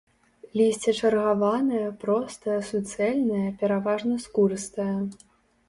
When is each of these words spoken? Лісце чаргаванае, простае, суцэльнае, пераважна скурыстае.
Лісце 0.61 0.93
чаргаванае, 1.01 1.83
простае, 2.05 2.57
суцэльнае, 2.71 3.45
пераважна 3.63 4.21
скурыстае. 4.27 4.93